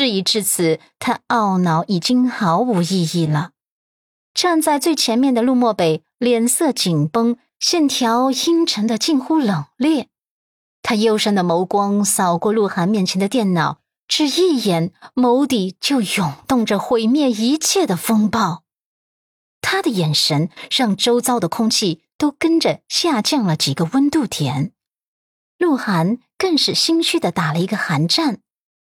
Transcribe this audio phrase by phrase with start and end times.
[0.00, 3.50] 事已至此，他懊恼已经毫无意义了。
[4.32, 10.06] 站在最前面的陆漠北脸色紧绷，线条阴沉的近乎冷冽。
[10.80, 18.62] 他幽深的眸光扫过鹿晗面前的电脑，只一眼，眸底就涌动着毁灭一切的风暴。
[19.60, 24.72] 他的眼神让周遭的空气都跟着下降了几个温度点。
[25.58, 28.40] 鹿晗更是心虚的打了一个寒战。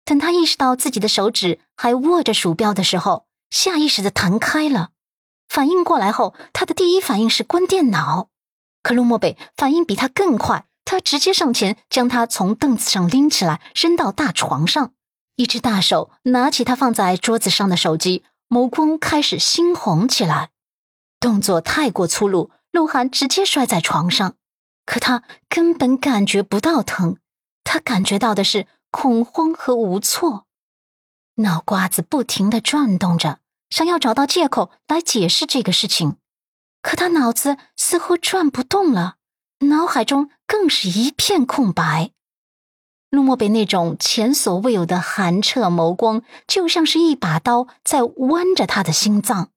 [0.10, 4.90] 等他意识到自己的手指还握着鼠标的时候，下意识的弹开了。
[5.48, 8.30] 反应过来后，他的第一反应是关电脑。
[8.82, 14.94] 可陆漠北反应比他更快，他直接上前将他从凳子上拎起来，扔到大床上。
[15.36, 20.50] 一只大手拿起他放在桌子上的手机，眸光开始猩红起来。
[21.20, 24.34] 动作太过粗鲁，鹿晗直接摔在床上。
[24.88, 27.18] 可他根本感觉不到疼，
[27.64, 28.66] 他感觉到的是。
[28.92, 30.48] 恐慌和无措，
[31.36, 33.40] 脑瓜子不停的转动着，
[33.70, 36.18] 想要找到借口来解释这个事情，
[36.82, 39.18] 可他脑子似乎转不动了，
[39.60, 42.12] 脑海中更是一片空白。
[43.12, 49.52] 陆漠北那种前所未有的寒彻眸光，就像是一把刀在剜着他的心脏，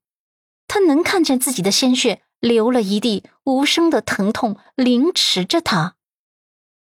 [0.67, 5.95] 他能看见自己的鲜血流了一地，无声的疼痛凌迟着他。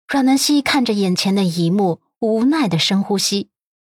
[0.08, 2.02] 阮南希看着眼前的一幕。
[2.20, 3.50] 无奈的深呼吸，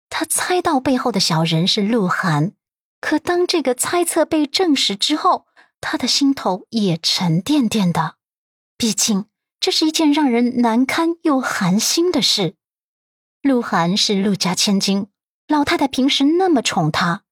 [0.08, 2.52] 他猜到背后的小人是鹿晗，
[3.00, 5.46] 可当这个猜测被证实之后，
[5.80, 8.16] 他的心头也沉甸甸的。
[8.76, 9.26] 毕竟
[9.60, 12.56] 这是一件让人难堪又寒心的事。
[13.42, 15.06] 鹿晗是陆家千金，
[15.46, 17.22] 老太太平时那么宠他，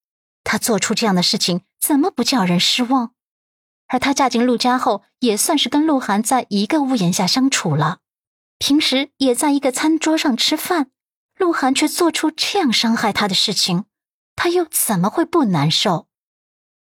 [0.44, 3.10] 他做出这样的事情，怎么不叫人失望？
[3.88, 7.98] 而他嫁进陆家后，也算是跟鹿晗在一个屋檐下相处了。
[8.66, 10.90] 平时也在一个餐桌上吃饭，
[11.36, 13.84] 鹿晗却做出这样伤害他的事情，
[14.34, 16.08] 他又怎么会不难受？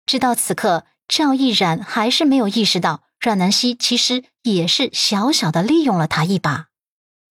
[0.06, 6.68] 直到此刻，赵毅然还是没有意识到阮南希其实也是小小的利用了他一把。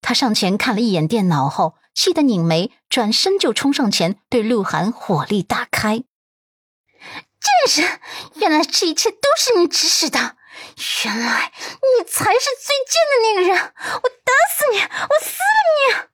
[0.03, 6.05] 他上前看了一眼电脑后，气得拧眉，转身就冲上前对鹿晗火力大开
[7.73, 8.01] ：“贱人，
[8.35, 10.37] 原来这一切都是你指使的！”
[11.05, 13.73] 原来你才是最贱的那个人！
[14.03, 14.81] 我打死你！
[14.81, 16.09] 我撕了你！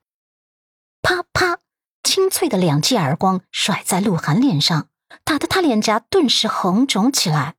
[1.00, 1.58] 啪啪，
[2.02, 4.88] 清脆的两记耳光甩在鹿晗脸上，
[5.24, 7.56] 打得他脸颊顿时红肿起来。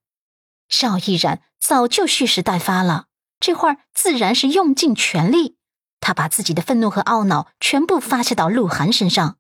[0.70, 3.08] 赵毅然早就蓄势待发了，
[3.40, 5.58] 这会儿自然是用尽全力。
[6.00, 9.38] 他把自己的愤怒和懊恼全部发泄到鹿晗身上。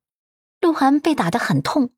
[0.59, 1.91] 鹿晗被打得很痛，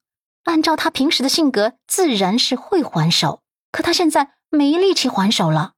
[0.44, 3.44] 按照他平时的性格，自然是会还手。
[3.72, 4.35] 可他现在。
[4.50, 5.74] 没力气还手了，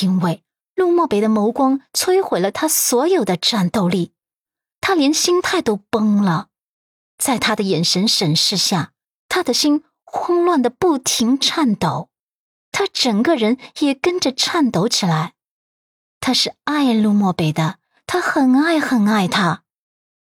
[0.00, 0.42] 因为
[0.74, 4.12] 陆漠北的眸光摧毁了他所有的战斗力，
[4.80, 6.48] 他连心态都崩了。
[7.18, 8.92] 在他的眼神审视下，
[9.28, 12.08] 他的心慌乱的不停颤抖，
[12.72, 15.34] 他整个人也跟着颤抖起来。
[16.20, 19.64] 他是爱陆漠北的，他很爱很爱他，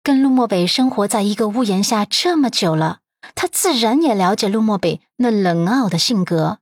[0.04, 3.00] 跟陆漠北生活在一个屋檐下这么久了，
[3.34, 6.60] 他自然也了解陆漠北那冷傲的性格。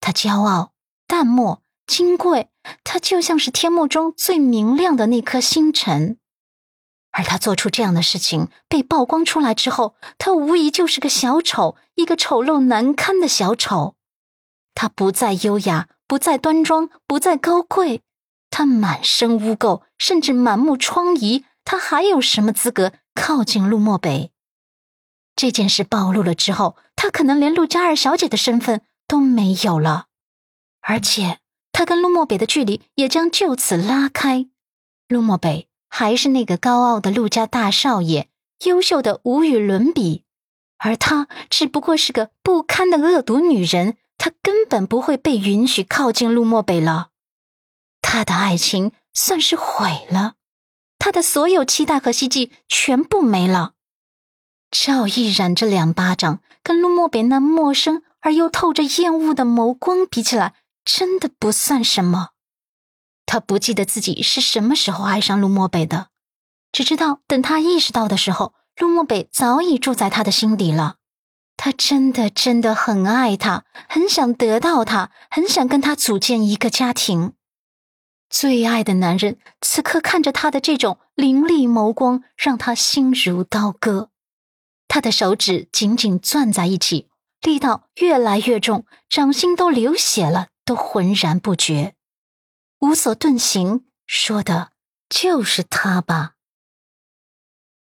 [0.00, 0.72] 他骄傲、
[1.06, 2.48] 淡漠、金贵，
[2.84, 6.16] 他就像是天幕中最明亮的那颗星辰。
[7.12, 13.96] 而他做出这样的事情被曝光出来之后，他无疑就是个小丑，一个丑陋难堪的小丑。
[14.74, 18.02] 他不再优雅，不再端庄，不再高贵，
[18.48, 21.42] 他满身污垢，甚至满目疮痍。
[21.64, 24.30] 他还有什么资格靠近陆漠北？
[25.34, 28.82] 这件事暴露了之后，他可能连陆家二小姐的身份。
[29.10, 30.06] 都没有了，
[30.82, 31.40] 而且
[31.72, 34.46] 他跟陆漠北的距离也将就此拉开。
[35.08, 38.28] 陆漠北还是那个高傲的陆家大少爷，
[38.66, 40.22] 优秀的无与伦比，
[40.78, 47.08] 而他只不过是个不堪的恶毒女人，他根本不会被允许靠近陆漠北了。
[48.00, 50.34] 他的爱情算是毁了，
[51.00, 53.72] 他的所有期待和希冀全部没了。
[54.70, 58.04] 赵毅然这两巴掌跟陆漠北那陌生。
[58.20, 62.30] 而又透着厌恶的眸光，比起来真的不算什么。
[63.26, 66.08] 他不记得自己是什么时候爱上陆漠北的，
[66.72, 70.96] 只知道等他意识到的时候，陆漠北早已住在他的心底了。
[71.56, 77.34] 他真的真的很爱他，很想得到他，很想跟他组建一个家庭。
[78.30, 84.08] 最爱的男人此刻看着他的这种凌厉眸光，让他心如刀割。
[84.88, 87.09] 他的手指紧紧攥在一起。
[87.42, 91.94] 力道越来越重，掌心都流血了，都浑然不觉。
[92.80, 94.72] 无所遁形，说的
[95.08, 96.32] 就是他吧。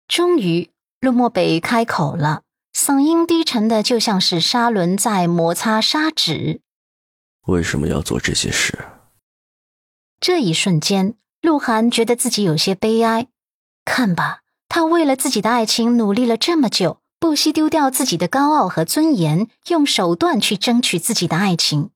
[0.08, 0.72] 终于，
[1.02, 6.62] 陆漠北开口了，嗓音低沉的，就像是砂轮在摩擦砂纸。
[7.48, 8.78] 为什么要做这些事？
[10.20, 13.28] 这一瞬间，鹿晗觉得自己有些悲哀。
[13.86, 21.92] 看吧，他为了自己的爱情努力了这么久，不惜丢掉自己的高傲和尊严，用手段去争取自己的爱情。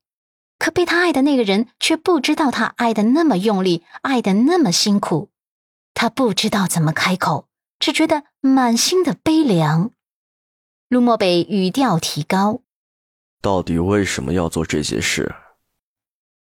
[0.59, 5.29] 可被他爱的那个人却不知道他爱的那么用力，爱的那么辛苦。
[5.93, 7.47] 他不知道怎么开口，
[7.79, 9.91] 只觉得满心的悲凉。
[10.89, 12.61] 陆漠北语调提高
[13.41, 15.35] ：“到底为什么要做这些事？”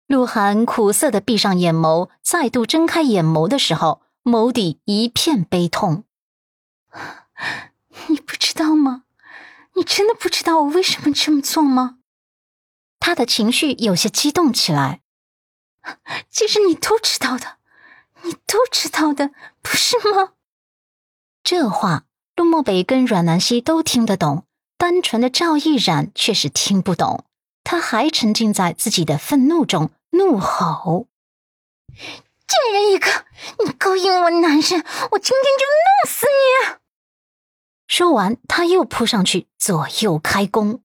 [0.07, 6.05] 鹿晗苦涩的闭上眼眸，再度睁开眼眸的时候，眸底一片悲痛。
[8.09, 9.03] 你不知道吗？
[9.73, 11.99] 你真的不知道我为什么这么做吗？
[12.99, 15.01] 他的情绪有些激动起来。
[16.29, 17.59] 其实你都知道的，
[18.23, 19.31] 你都知道的，
[19.63, 20.33] 不是吗？
[21.45, 22.05] 这话
[22.35, 24.45] 陆漠北跟阮南希都听得懂，
[24.77, 27.25] 单纯的赵毅然却是听不懂。
[27.63, 31.07] 他还沉浸在自己的愤怒中，怒吼
[31.95, 33.27] ：“贱人一个！
[33.65, 36.77] 你勾引我男人，我今天就弄死你！”
[37.87, 40.81] 说完，他又扑上去，左右开弓。